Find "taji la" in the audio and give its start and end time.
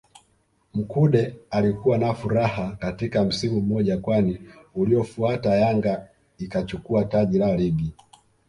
7.05-7.57